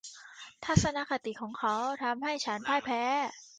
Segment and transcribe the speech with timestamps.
[0.65, 3.01] ทัศนคติของเขาทำให้ฉันพ่ายแพ้